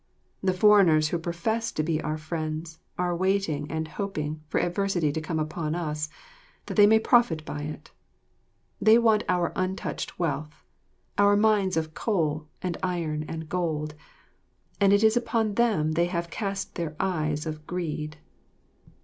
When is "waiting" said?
3.15-3.69